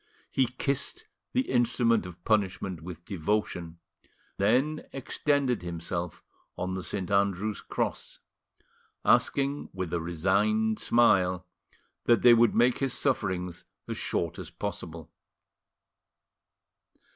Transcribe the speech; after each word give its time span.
He 0.31 0.47
kissed 0.47 1.05
the 1.31 1.41
instrument 1.41 2.07
of 2.07 2.23
punishment 2.25 2.81
with 2.81 3.05
devotion, 3.05 3.77
then 4.37 4.83
extended 4.91 5.61
himself 5.61 6.23
on 6.57 6.73
the 6.73 6.81
St. 6.81 7.11
Andrew's 7.11 7.61
cross, 7.61 8.17
asking 9.05 9.69
with 9.73 9.93
a 9.93 10.01
resigned 10.01 10.79
smile 10.79 11.45
that 12.05 12.23
they 12.23 12.33
would 12.33 12.55
make 12.55 12.79
his 12.79 12.93
sufferings 12.93 13.65
as 13.87 13.95
short 13.97 14.39
as 14.39 14.49
possible. 14.49 15.11